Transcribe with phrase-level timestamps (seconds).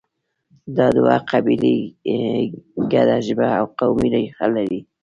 [0.77, 1.77] دا دوه قبیلې
[2.91, 4.79] ګډه ژبه او قومي ریښه لري.